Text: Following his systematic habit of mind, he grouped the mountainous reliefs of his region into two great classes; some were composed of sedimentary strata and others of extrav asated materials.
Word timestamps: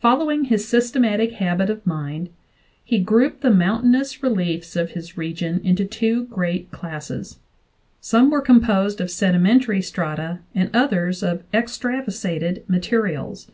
Following 0.00 0.46
his 0.46 0.66
systematic 0.66 1.34
habit 1.34 1.70
of 1.70 1.86
mind, 1.86 2.30
he 2.82 2.98
grouped 2.98 3.42
the 3.42 3.50
mountainous 3.52 4.20
reliefs 4.20 4.74
of 4.74 4.90
his 4.90 5.16
region 5.16 5.60
into 5.62 5.84
two 5.84 6.24
great 6.24 6.72
classes; 6.72 7.38
some 8.00 8.28
were 8.32 8.40
composed 8.42 9.00
of 9.00 9.08
sedimentary 9.08 9.80
strata 9.80 10.40
and 10.52 10.68
others 10.74 11.22
of 11.22 11.48
extrav 11.52 12.06
asated 12.06 12.68
materials. 12.68 13.52